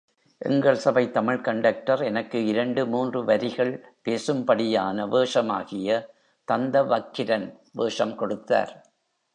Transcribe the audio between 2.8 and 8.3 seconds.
மூன்று வரிகள் பேசும்படியான வேஷமாகிய தந்தவக்கிரன் வேஷம்